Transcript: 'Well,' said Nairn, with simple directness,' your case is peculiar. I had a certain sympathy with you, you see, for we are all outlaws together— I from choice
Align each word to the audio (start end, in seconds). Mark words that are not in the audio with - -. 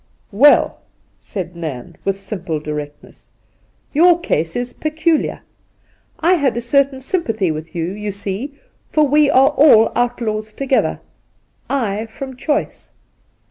'Well,' 0.45 0.79
said 1.21 1.55
Nairn, 1.55 1.95
with 2.05 2.17
simple 2.17 2.59
directness,' 2.59 3.27
your 3.93 4.19
case 4.19 4.55
is 4.55 4.73
peculiar. 4.73 5.41
I 6.19 6.33
had 6.33 6.57
a 6.57 6.59
certain 6.61 6.99
sympathy 6.99 7.51
with 7.51 7.75
you, 7.75 7.91
you 7.91 8.11
see, 8.11 8.55
for 8.89 9.07
we 9.07 9.29
are 9.29 9.49
all 9.49 9.91
outlaws 9.95 10.53
together— 10.53 11.01
I 11.93 12.07
from 12.07 12.35
choice 12.35 12.93